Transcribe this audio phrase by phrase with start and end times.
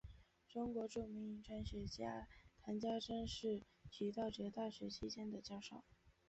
[0.49, 2.27] 中国著名遗传学家
[2.63, 5.83] 谈家桢是徐道觉大学期间的教授。